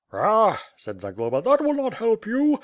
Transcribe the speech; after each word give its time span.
"Ah!" 0.13 0.59
said 0.77 0.99
Zagloba, 0.99 1.43
'*that 1.43 1.61
will 1.61 1.75
not 1.75 1.93
help 1.93 2.25
you. 2.25 2.57